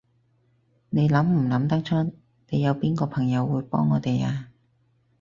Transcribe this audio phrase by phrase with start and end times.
[0.89, 2.15] 你諗唔諗得出，
[2.49, 4.47] 你有邊個朋友會幫我哋啊？